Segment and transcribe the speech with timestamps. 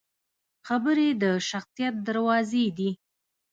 [0.67, 2.89] خبرې د شخصیت دروازې دي